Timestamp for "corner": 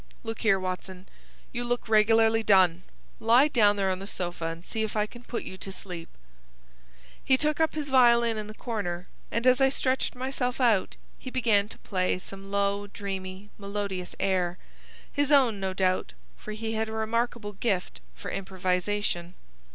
8.55-9.07